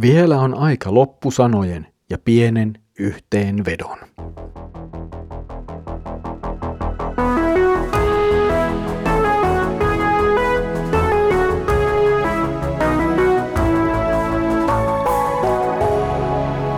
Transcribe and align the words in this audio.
Vielä 0.00 0.40
on 0.40 0.54
aika 0.54 0.94
loppusanojen 0.94 1.86
ja 2.10 2.18
pienen 2.18 2.74
yhteenvedon. 2.98 3.98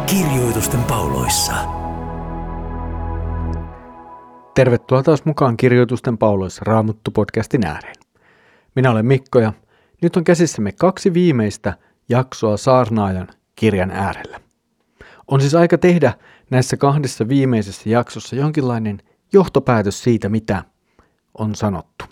Kirjoitusten 0.07 0.85
pauloissa. 0.85 1.55
Tervetuloa 4.55 5.03
taas 5.03 5.25
mukaan 5.25 5.57
Kirjoitusten 5.57 6.19
pauloissa 6.19 6.63
Raamuttu-podcastin 6.67 7.67
ääreen. 7.67 7.97
Minä 8.75 8.91
olen 8.91 9.07
Mikko 9.07 9.39
ja 9.39 9.53
nyt 10.03 10.17
on 10.17 10.25
käsissämme 10.25 10.73
kaksi 10.73 11.15
viimeistä 11.15 11.75
jaksoa 12.09 12.57
Saarnaajan 12.57 13.29
kirjan 13.57 13.91
äärellä. 13.91 14.41
On 15.29 15.41
siis 15.41 15.55
aika 15.55 15.79
tehdä 15.79 16.13
näissä 16.51 16.77
kahdessa 16.77 17.29
viimeisessä 17.29 17.91
jaksossa 17.91 18.37
jonkinlainen 18.37 18.99
johtopäätös 19.33 20.03
siitä, 20.03 20.29
mitä 20.29 20.65
on 21.39 21.55
sanottu. 21.55 22.05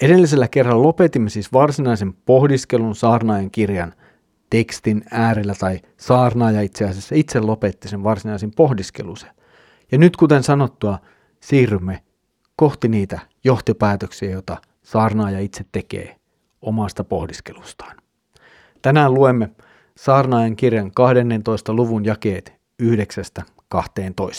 Edellisellä 0.00 0.48
kerralla 0.48 0.82
lopetimme 0.82 1.30
siis 1.30 1.52
varsinaisen 1.52 2.12
pohdiskelun 2.12 2.94
saarnaajan 2.94 3.50
kirjan 3.50 3.94
tekstin 4.50 5.04
äärellä, 5.10 5.54
tai 5.54 5.80
saarnaaja 5.96 6.60
itse 6.60 6.84
asiassa 6.84 7.14
itse 7.14 7.40
lopetti 7.40 7.88
sen 7.88 8.04
varsinaisen 8.04 8.50
pohdiskelunsa. 8.56 9.26
Ja 9.92 9.98
nyt 9.98 10.16
kuten 10.16 10.42
sanottua, 10.42 10.98
siirrymme 11.40 12.02
kohti 12.56 12.88
niitä 12.88 13.20
johtopäätöksiä, 13.44 14.30
joita 14.30 14.56
saarnaaja 14.82 15.40
itse 15.40 15.64
tekee 15.72 16.16
omasta 16.62 17.04
pohdiskelustaan. 17.04 18.01
Tänään 18.82 19.14
luemme 19.14 19.50
saarnaajan 19.96 20.56
kirjan 20.56 20.90
12. 20.90 21.74
luvun 21.74 22.04
jakeet 22.04 22.52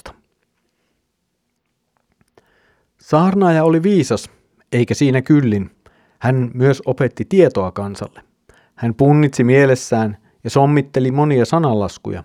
9-12. 0.10 0.14
Saarnaaja 2.98 3.64
oli 3.64 3.84
viisas, 3.84 4.30
eikä 4.72 4.94
siinä 4.94 5.22
kyllin. 5.22 5.72
Hän 6.20 6.52
myös 6.54 6.82
opetti 6.86 7.26
tietoa 7.26 7.72
kansalle. 7.72 8.22
Hän 8.76 8.96
punnitsi 8.96 9.44
mielessään 9.44 10.18
ja 10.44 10.50
sommitteli 10.50 11.12
monia 11.12 11.46
sananlaskuja. 11.46 12.24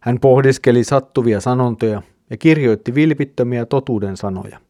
Hän 0.00 0.20
pohdiskeli 0.20 0.84
sattuvia 0.84 1.40
sanontoja 1.40 2.02
ja 2.30 2.36
kirjoitti 2.36 2.94
vilpittömiä 2.94 3.66
totuuden 3.66 4.16
sanoja. 4.16 4.60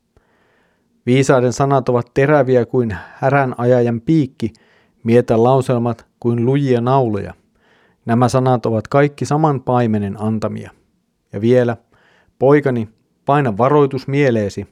Viisaiden 1.07 1.53
sanat 1.53 1.89
ovat 1.89 2.11
teräviä 2.15 2.67
kuin 2.67 2.97
härän 3.15 3.55
ajajan 3.59 4.01
piikki, 4.01 4.53
mietä 5.05 5.43
lauselmat 5.43 6.07
kuin 6.21 6.47
lujia 6.47 6.81
nauloja. 6.81 7.35
Nämä 8.07 8.29
sanat 8.29 8.67
ovat 8.67 8.89
kaikki 8.89 9.25
saman 9.25 9.63
paimenen 9.63 10.23
antamia. 10.23 10.71
Ja 11.33 11.41
vielä, 11.41 11.77
poikani, 12.39 12.89
paina 13.25 13.59
varoitus 13.59 14.09
mieleesi. 14.09 14.67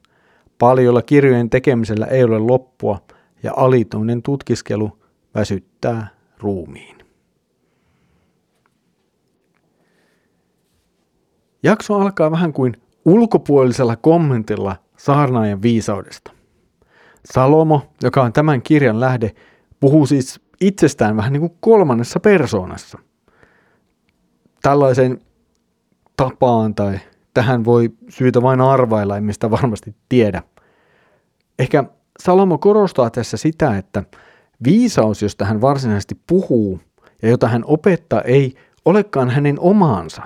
Paljolla 0.58 1.02
kirjojen 1.02 1.50
tekemisellä 1.50 2.06
ei 2.06 2.24
ole 2.24 2.38
loppua, 2.38 2.98
ja 3.42 3.52
alituinen 3.56 4.22
tutkiskelu 4.22 4.98
väsyttää 5.34 6.08
ruumiin. 6.38 6.98
Jakso 11.62 11.94
alkaa 11.94 12.30
vähän 12.30 12.52
kuin 12.52 12.76
ulkopuolisella 13.04 13.96
kommentilla 13.96 14.76
saarnaajan 14.96 15.62
viisaudesta. 15.62 16.32
Salomo, 17.24 17.82
joka 18.02 18.22
on 18.22 18.32
tämän 18.32 18.62
kirjan 18.62 19.00
lähde, 19.00 19.34
puhuu 19.80 20.06
siis 20.06 20.40
itsestään 20.60 21.16
vähän 21.16 21.32
niin 21.32 21.40
kuin 21.40 21.56
kolmannessa 21.60 22.20
persoonassa. 22.20 22.98
Tällaisen 24.62 25.20
tapaan 26.16 26.74
tai 26.74 27.00
tähän 27.34 27.64
voi 27.64 27.90
syytä 28.08 28.42
vain 28.42 28.60
arvailla, 28.60 29.16
emme 29.16 29.32
sitä 29.32 29.50
varmasti 29.50 29.94
tiedä. 30.08 30.42
Ehkä 31.58 31.84
Salomo 32.20 32.58
korostaa 32.58 33.10
tässä 33.10 33.36
sitä, 33.36 33.78
että 33.78 34.04
viisaus, 34.64 35.22
josta 35.22 35.44
hän 35.44 35.60
varsinaisesti 35.60 36.20
puhuu 36.26 36.80
ja 37.22 37.28
jota 37.28 37.48
hän 37.48 37.64
opettaa, 37.66 38.20
ei 38.20 38.54
olekaan 38.84 39.30
hänen 39.30 39.60
omaansa, 39.60 40.22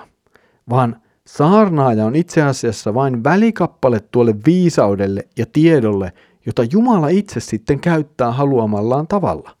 vaan 0.69 1.01
saarnaaja 1.27 2.05
on 2.05 2.15
itse 2.15 2.41
asiassa 2.41 2.93
vain 2.93 3.23
välikappale 3.23 3.99
tuolle 3.99 4.35
viisaudelle 4.45 5.27
ja 5.37 5.45
tiedolle, 5.53 6.13
jota 6.45 6.63
Jumala 6.71 7.07
itse 7.07 7.39
sitten 7.39 7.79
käyttää 7.79 8.31
haluamallaan 8.31 9.07
tavalla. 9.07 9.57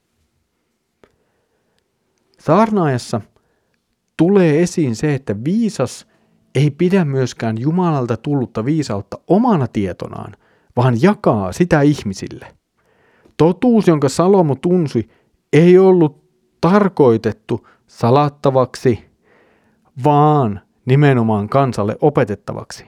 Saarnaajassa 2.39 3.21
tulee 4.17 4.61
esiin 4.61 4.95
se, 4.95 5.15
että 5.15 5.35
viisas 5.43 6.07
ei 6.55 6.71
pidä 6.71 7.05
myöskään 7.05 7.57
Jumalalta 7.59 8.17
tullutta 8.17 8.65
viisautta 8.65 9.17
omana 9.27 9.67
tietonaan, 9.67 10.33
vaan 10.75 11.01
jakaa 11.01 11.51
sitä 11.51 11.81
ihmisille. 11.81 12.47
Totuus, 13.37 13.87
jonka 13.87 14.09
Salomo 14.09 14.55
tunsi, 14.55 15.09
ei 15.53 15.77
ollut 15.77 16.23
tarkoitettu 16.61 17.67
salattavaksi, 17.87 19.05
vaan 20.03 20.61
nimenomaan 20.85 21.49
kansalle 21.49 21.97
opetettavaksi. 22.01 22.85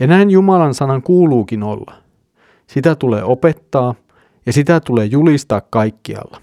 Ja 0.00 0.06
näin 0.06 0.30
Jumalan 0.30 0.74
sanan 0.74 1.02
kuuluukin 1.02 1.62
olla. 1.62 2.05
Sitä 2.66 2.94
tulee 2.94 3.24
opettaa 3.24 3.94
ja 4.46 4.52
sitä 4.52 4.80
tulee 4.80 5.04
julistaa 5.04 5.60
kaikkialla. 5.60 6.42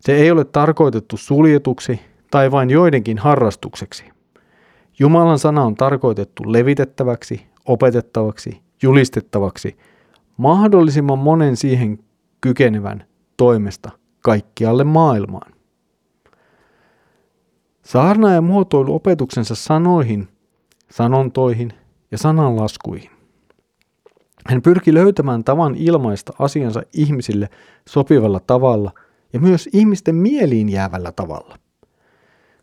Se 0.00 0.14
ei 0.14 0.30
ole 0.30 0.44
tarkoitettu 0.44 1.16
suljetuksi 1.16 2.00
tai 2.30 2.50
vain 2.50 2.70
joidenkin 2.70 3.18
harrastukseksi. 3.18 4.04
Jumalan 4.98 5.38
sana 5.38 5.62
on 5.62 5.74
tarkoitettu 5.74 6.52
levitettäväksi, 6.52 7.46
opetettavaksi, 7.64 8.60
julistettavaksi, 8.82 9.76
mahdollisimman 10.36 11.18
monen 11.18 11.56
siihen 11.56 11.98
kykenevän 12.40 13.04
toimesta 13.36 13.90
kaikkialle 14.20 14.84
maailmaan. 14.84 15.52
Saarnaaja 17.82 18.40
muotoilu 18.40 18.94
opetuksensa 18.94 19.54
sanoihin, 19.54 20.28
sanontoihin 20.90 21.72
ja 22.10 22.18
sananlaskuihin. 22.18 23.11
Hän 24.46 24.62
pyrki 24.62 24.94
löytämään 24.94 25.44
tavan 25.44 25.74
ilmaista 25.74 26.32
asiansa 26.38 26.82
ihmisille 26.92 27.48
sopivalla 27.88 28.40
tavalla 28.40 28.92
ja 29.32 29.40
myös 29.40 29.68
ihmisten 29.72 30.14
mieliin 30.14 30.68
jäävällä 30.68 31.12
tavalla. 31.12 31.58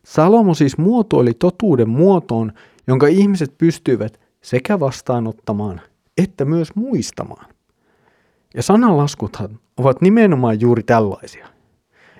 Salomo 0.05 0.53
siis 0.53 0.77
muotoili 0.77 1.33
totuuden 1.33 1.89
muotoon, 1.89 2.51
jonka 2.87 3.07
ihmiset 3.07 3.57
pystyivät 3.57 4.19
sekä 4.41 4.79
vastaanottamaan 4.79 5.81
että 6.19 6.45
myös 6.45 6.75
muistamaan. 6.75 7.45
Ja 8.55 8.63
sananlaskuthan 8.63 9.59
ovat 9.77 10.01
nimenomaan 10.01 10.61
juuri 10.61 10.83
tällaisia. 10.83 11.47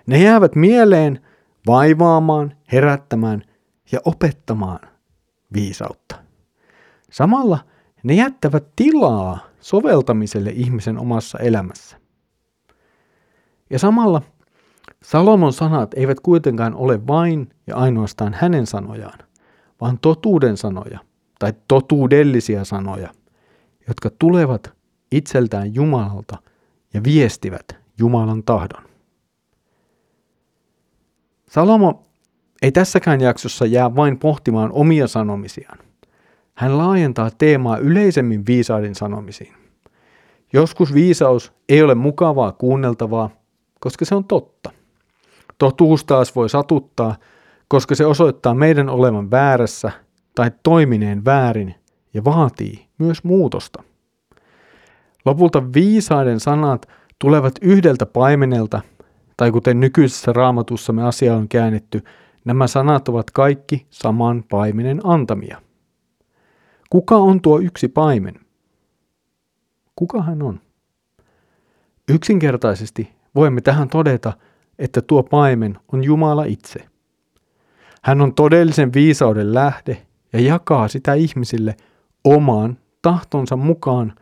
Ne 0.07 0.23
jäävät 0.23 0.55
mieleen 0.55 1.21
vaivaamaan, 1.67 2.55
herättämään 2.71 3.43
ja 3.91 3.99
opettamaan 4.05 4.79
viisautta. 5.53 6.15
Samalla 7.11 7.59
ne 8.03 8.13
jättävät 8.13 8.63
tilaa 8.75 9.39
soveltamiselle 9.59 10.49
ihmisen 10.49 10.97
omassa 10.97 11.37
elämässä. 11.39 11.97
Ja 13.69 13.79
samalla 13.79 14.21
Salomon 15.03 15.53
sanat 15.53 15.93
eivät 15.93 16.19
kuitenkaan 16.19 16.75
ole 16.75 17.07
vain 17.07 17.49
ja 17.67 17.75
ainoastaan 17.75 18.33
hänen 18.33 18.67
sanojaan, 18.67 19.19
vaan 19.81 19.99
totuuden 19.99 20.57
sanoja 20.57 20.99
tai 21.39 21.53
totuudellisia 21.67 22.65
sanoja, 22.65 23.09
jotka 23.87 24.09
tulevat 24.19 24.73
itseltään 25.11 25.75
Jumalalta 25.75 26.37
ja 26.93 27.03
viestivät 27.03 27.77
Jumalan 27.97 28.43
tahdon. 28.43 28.83
Salomo 31.49 32.05
ei 32.61 32.71
tässäkään 32.71 33.21
jaksossa 33.21 33.65
jää 33.65 33.95
vain 33.95 34.19
pohtimaan 34.19 34.71
omia 34.71 35.07
sanomisiaan. 35.07 35.88
Hän 36.59 36.77
laajentaa 36.77 37.29
teemaa 37.37 37.77
yleisemmin 37.77 38.45
viisaiden 38.45 38.95
sanomisiin. 38.95 39.53
Joskus 40.53 40.93
viisaus 40.93 41.53
ei 41.69 41.81
ole 41.81 41.95
mukavaa 41.95 42.51
kuunneltavaa, 42.51 43.29
koska 43.79 44.05
se 44.05 44.15
on 44.15 44.25
totta. 44.25 44.71
Totuus 45.57 46.05
taas 46.05 46.35
voi 46.35 46.49
satuttaa, 46.49 47.15
koska 47.67 47.95
se 47.95 48.05
osoittaa 48.05 48.53
meidän 48.53 48.89
olevan 48.89 49.31
väärässä 49.31 49.91
tai 50.35 50.51
toimineen 50.63 51.25
väärin 51.25 51.75
ja 52.13 52.23
vaatii 52.23 52.85
myös 52.97 53.23
muutosta. 53.23 53.83
Lopulta 55.25 55.73
viisaiden 55.73 56.39
sanat 56.39 56.89
tulevat 57.19 57.53
yhdeltä 57.61 58.05
paimenelta, 58.05 58.81
tai 59.37 59.51
kuten 59.51 59.79
nykyisessä 59.79 60.33
raamatussamme 60.33 61.03
asia 61.03 61.35
on 61.35 61.47
käännetty, 61.47 62.03
nämä 62.45 62.67
sanat 62.67 63.09
ovat 63.09 63.31
kaikki 63.31 63.85
saman 63.89 64.43
paimenen 64.49 65.01
antamia. 65.03 65.61
Kuka 66.89 67.15
on 67.15 67.41
tuo 67.41 67.59
yksi 67.59 67.87
paimen? 67.87 68.35
Kuka 69.95 70.23
hän 70.23 70.41
on? 70.41 70.59
Yksinkertaisesti 72.09 73.15
voimme 73.35 73.61
tähän 73.61 73.89
todeta, 73.89 74.33
että 74.79 75.01
tuo 75.01 75.23
paimen 75.23 75.77
on 75.93 76.03
Jumala 76.03 76.43
itse, 76.43 76.89
Hän 78.03 78.21
on 78.21 78.33
todellisen 78.33 78.93
viisauden 78.93 79.53
lähde 79.53 80.05
ja 80.33 80.39
jakaa 80.39 80.87
sitä 80.87 81.13
ihmisille 81.13 81.75
omaan 82.23 82.77
tahtonsa 83.01 83.55
mukaan 83.55 84.13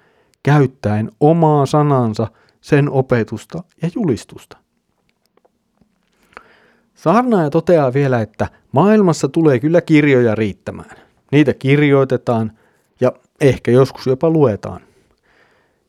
käyttäen 0.43 1.11
omaa 1.19 1.65
sanansa, 1.65 2.27
sen 2.61 2.89
opetusta 2.89 3.63
ja 3.81 3.89
julistusta. 3.95 4.57
Saarnaaja 6.95 7.49
toteaa 7.49 7.93
vielä, 7.93 8.21
että 8.21 8.47
maailmassa 8.71 9.27
tulee 9.27 9.59
kyllä 9.59 9.81
kirjoja 9.81 10.35
riittämään. 10.35 11.06
Niitä 11.31 11.53
kirjoitetaan 11.53 12.51
ja 13.01 13.11
ehkä 13.41 13.71
joskus 13.71 14.07
jopa 14.07 14.29
luetaan. 14.29 14.81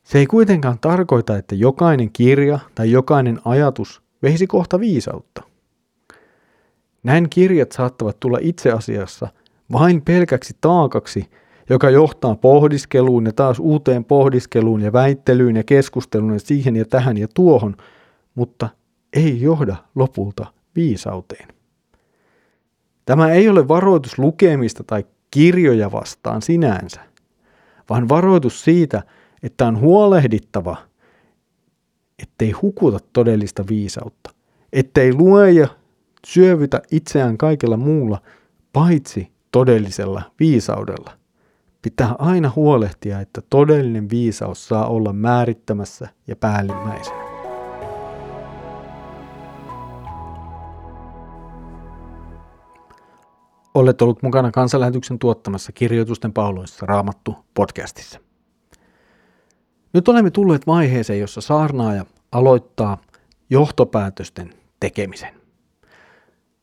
Se 0.03 0.19
ei 0.19 0.27
kuitenkaan 0.27 0.79
tarkoita, 0.81 1.37
että 1.37 1.55
jokainen 1.55 2.11
kirja 2.13 2.59
tai 2.75 2.91
jokainen 2.91 3.41
ajatus 3.45 4.03
veisi 4.23 4.47
kohta 4.47 4.81
viisautta. 4.81 5.43
Näin 7.03 7.31
kirjat 7.31 7.73
saattavat 7.73 8.21
tulla 8.21 8.39
itse 8.41 8.71
asiassa 8.71 9.29
vain 9.73 10.03
pelkäksi 10.03 10.57
taakaksi, 10.61 11.31
joka 11.71 11.91
johtaa 11.91 12.37
pohdiskeluun 12.37 13.27
ja 13.27 13.33
taas 13.33 13.59
uuteen 13.59 14.05
pohdiskeluun 14.05 14.81
ja 14.81 14.93
väittelyyn 14.93 15.57
ja 15.57 15.65
keskusteluun 15.65 16.33
ja 16.33 16.41
siihen 16.41 16.77
ja 16.77 16.85
tähän 16.85 17.17
ja 17.17 17.29
tuohon, 17.35 17.77
mutta 18.35 18.69
ei 19.13 19.41
johda 19.41 19.77
lopulta 19.95 20.47
viisauteen. 20.77 21.49
Tämä 23.05 23.31
ei 23.31 23.49
ole 23.49 23.69
varoitus 23.69 24.19
lukemista 24.19 24.85
tai 24.85 25.05
kirjoja 25.31 25.93
vastaan 25.93 26.43
sinänsä, 26.43 27.01
vaan 27.91 28.09
varoitus 28.09 28.65
siitä, 28.65 29.03
että 29.43 29.67
on 29.67 29.81
huolehdittava, 29.81 30.77
ettei 32.23 32.51
hukuta 32.51 32.99
todellista 33.13 33.65
viisautta, 33.69 34.31
ettei 34.73 35.15
lue 35.15 35.51
ja 35.51 35.69
syövytä 36.27 36.83
itseään 36.91 37.39
kaikella 37.39 37.77
muulla, 37.77 38.23
paitsi 38.73 39.33
todellisella 39.53 40.23
viisaudella. 40.41 41.11
Pitää 41.83 42.15
aina 42.19 42.53
huolehtia, 42.57 43.21
että 43.21 43.43
todellinen 43.51 44.11
viisaus 44.11 44.69
saa 44.69 44.87
olla 44.87 45.13
määrittämässä 45.13 46.09
ja 46.27 46.37
päällimmäisenä. 46.37 47.28
Olet 53.75 54.03
ollut 54.03 54.23
mukana 54.23 54.51
kansanlähetyksen 54.51 55.19
tuottamassa 55.19 55.73
kirjoitusten 55.73 56.33
pauloissa 56.33 56.87
Raamattu 56.87 57.37
podcastissa. 57.55 58.21
Nyt 59.93 60.09
olemme 60.09 60.31
tulleet 60.31 60.67
vaiheeseen, 60.67 61.21
jossa 61.21 61.41
saarnaaja 61.41 62.05
aloittaa 62.33 62.99
johtopäätösten 63.51 64.55
tekemisen. 64.81 65.35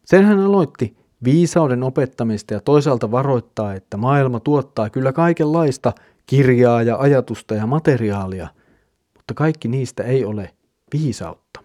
Sen 0.05 0.25
hän 0.25 0.39
aloitti 0.39 0.97
viisauden 1.23 1.83
opettamista 1.83 2.53
ja 2.53 2.59
toisaalta 2.59 3.11
varoittaa, 3.11 3.73
että 3.73 3.97
maailma 3.97 4.39
tuottaa 4.39 4.89
kyllä 4.89 5.13
kaikenlaista 5.13 5.93
kirjaa 6.25 6.83
ja 6.83 6.97
ajatusta 6.97 7.55
ja 7.55 7.67
materiaalia, 7.67 8.47
mutta 9.15 9.33
kaikki 9.33 9.67
niistä 9.67 10.03
ei 10.03 10.25
ole 10.25 10.53
viisautta. 10.93 11.59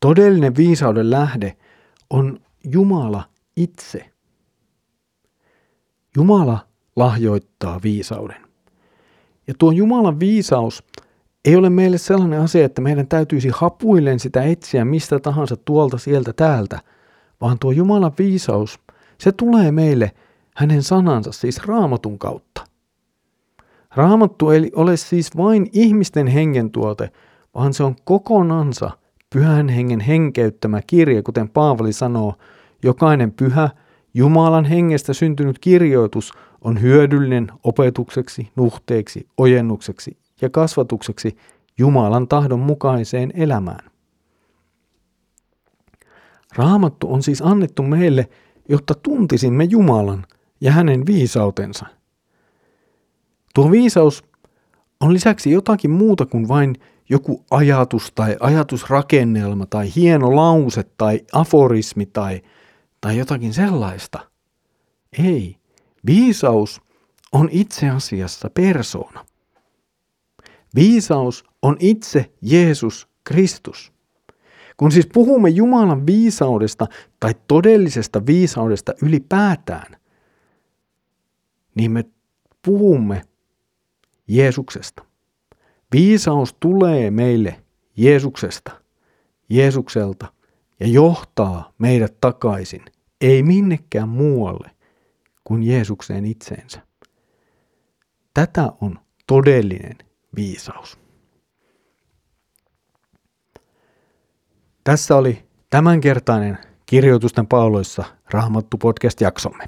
Todellinen 0.00 0.56
viisauden 0.56 1.10
lähde 1.10 1.56
on 2.10 2.40
Jumala 2.64 3.22
itse. 3.56 4.10
Jumala 6.16 6.58
lahjoittaa 6.96 7.80
viisauden. 7.82 8.36
Ja 9.46 9.54
tuo 9.58 9.70
Jumalan 9.70 10.20
viisaus 10.20 10.84
ei 11.44 11.56
ole 11.56 11.70
meille 11.70 11.98
sellainen 11.98 12.40
asia, 12.40 12.64
että 12.64 12.80
meidän 12.80 13.08
täytyisi 13.08 13.50
hapuillen 13.54 14.20
sitä 14.20 14.42
etsiä 14.42 14.84
mistä 14.84 15.18
tahansa 15.18 15.56
tuolta 15.56 15.98
sieltä 15.98 16.32
täältä, 16.32 16.80
vaan 17.40 17.58
tuo 17.58 17.70
Jumalan 17.70 18.12
viisaus, 18.18 18.80
se 19.18 19.32
tulee 19.32 19.72
meille 19.72 20.12
hänen 20.56 20.82
sanansa, 20.82 21.32
siis 21.32 21.66
raamatun 21.66 22.18
kautta. 22.18 22.64
Raamattu 23.94 24.50
ei 24.50 24.70
ole 24.74 24.96
siis 24.96 25.36
vain 25.36 25.70
ihmisten 25.72 26.26
hengen 26.26 26.70
tuote, 26.70 27.10
vaan 27.54 27.74
se 27.74 27.82
on 27.82 27.96
kokonansa 28.04 28.90
pyhän 29.30 29.68
hengen 29.68 30.00
henkeyttämä 30.00 30.80
kirja, 30.86 31.22
kuten 31.22 31.48
Paavali 31.48 31.92
sanoo, 31.92 32.34
jokainen 32.82 33.32
pyhä 33.32 33.70
Jumalan 34.14 34.64
hengestä 34.64 35.12
syntynyt 35.12 35.58
kirjoitus 35.58 36.32
on 36.60 36.80
hyödyllinen 36.80 37.52
opetukseksi, 37.64 38.48
nuhteeksi, 38.56 39.28
ojennukseksi 39.38 40.16
ja 40.40 40.50
kasvatukseksi 40.50 41.36
Jumalan 41.78 42.28
tahdon 42.28 42.60
mukaiseen 42.60 43.32
elämään. 43.34 43.90
Raamattu 46.56 47.12
on 47.12 47.22
siis 47.22 47.42
annettu 47.42 47.82
meille, 47.82 48.28
jotta 48.68 48.94
tuntisimme 48.94 49.64
Jumalan 49.64 50.26
ja 50.60 50.72
hänen 50.72 51.06
viisautensa. 51.06 51.86
Tuo 53.54 53.70
viisaus 53.70 54.24
on 55.00 55.12
lisäksi 55.12 55.50
jotakin 55.50 55.90
muuta 55.90 56.26
kuin 56.26 56.48
vain 56.48 56.74
joku 57.08 57.44
ajatus 57.50 58.12
tai 58.14 58.36
ajatusrakennelma 58.40 59.66
tai 59.66 59.94
hieno 59.96 60.36
lause 60.36 60.84
tai 60.98 61.20
aforismi 61.32 62.06
tai, 62.06 62.42
tai 63.00 63.18
jotakin 63.18 63.54
sellaista. 63.54 64.30
Ei, 65.18 65.56
viisaus 66.06 66.80
on 67.32 67.48
itse 67.52 67.88
asiassa 67.88 68.50
persoona. 68.50 69.26
Viisaus 70.74 71.44
on 71.62 71.76
itse 71.80 72.32
Jeesus 72.42 73.08
Kristus. 73.24 73.92
Kun 74.76 74.92
siis 74.92 75.08
puhumme 75.12 75.48
Jumalan 75.48 76.06
viisaudesta 76.06 76.86
tai 77.20 77.34
todellisesta 77.48 78.26
viisaudesta 78.26 78.94
ylipäätään, 79.02 79.96
niin 81.74 81.90
me 81.90 82.04
puhumme 82.62 83.22
Jeesuksesta. 84.28 85.04
Viisaus 85.92 86.54
tulee 86.60 87.10
meille 87.10 87.62
Jeesuksesta, 87.96 88.82
Jeesukselta 89.48 90.32
ja 90.80 90.86
johtaa 90.86 91.72
meidät 91.78 92.16
takaisin, 92.20 92.84
ei 93.20 93.42
minnekään 93.42 94.08
muualle 94.08 94.70
kuin 95.44 95.62
Jeesukseen 95.62 96.24
itseensä. 96.24 96.80
Tätä 98.34 98.72
on 98.80 98.98
todellinen 99.26 99.96
viisaus. 100.36 100.98
Tässä 104.84 105.16
oli 105.16 105.44
tämänkertainen 105.70 106.58
Kirjoitusten 106.86 107.46
pauloissa 107.46 108.04
Rahmattu 108.30 108.78
podcast-jaksomme. 108.78 109.64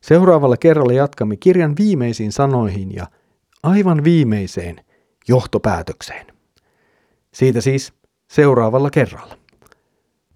Seuraavalla 0.00 0.56
kerralla 0.56 0.92
jatkamme 0.92 1.36
kirjan 1.36 1.74
viimeisiin 1.78 2.32
sanoihin 2.32 2.94
ja 2.94 3.06
aivan 3.62 4.04
viimeiseen 4.04 4.84
johtopäätökseen. 5.28 6.26
Siitä 7.34 7.60
siis 7.60 7.92
seuraavalla 8.30 8.90
kerralla. 8.90 9.38